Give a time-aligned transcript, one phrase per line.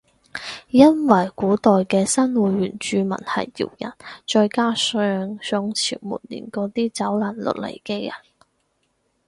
[0.69, 3.93] 因為古代嘅新會原住民係瑤人
[4.25, 8.11] 再加上宋朝末年嗰啲走難落嚟嘅人